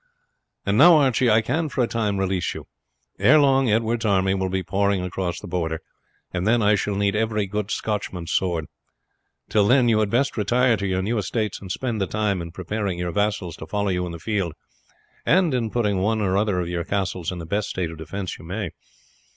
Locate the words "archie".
0.95-1.29